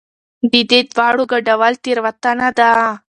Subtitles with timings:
[0.51, 2.69] د دې دواړو ګډول تېروتنه ده.